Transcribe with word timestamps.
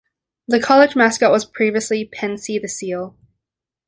The 0.47 0.59
college 0.59 0.95
mascot 0.95 1.29
was 1.29 1.45
previously 1.45 2.05
Pennsy 2.05 2.57
the 2.57 2.67
Seal. 2.67 3.15